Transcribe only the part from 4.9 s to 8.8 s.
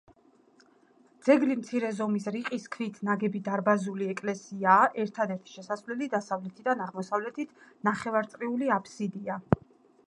ერთადერთი შესასვლელით დასავლეთიდან აღმოსავლეთით ნახევარწრიული